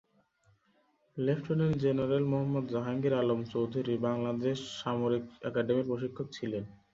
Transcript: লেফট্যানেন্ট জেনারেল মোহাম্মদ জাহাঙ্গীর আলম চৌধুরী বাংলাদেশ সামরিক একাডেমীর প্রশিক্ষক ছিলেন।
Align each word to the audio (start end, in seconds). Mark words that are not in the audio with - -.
লেফট্যানেন্ট 1.17 1.75
জেনারেল 1.83 2.23
মোহাম্মদ 2.25 2.65
জাহাঙ্গীর 2.73 3.13
আলম 3.13 3.39
চৌধুরী 3.51 3.93
বাংলাদেশ 4.07 4.57
সামরিক 4.79 5.25
একাডেমীর 5.49 5.89
প্রশিক্ষক 5.89 6.27
ছিলেন। 6.37 6.63